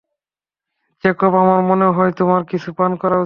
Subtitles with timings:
[1.03, 3.19] Jacob আমার মনে হয় তোমার কিছু পান করা উচিত।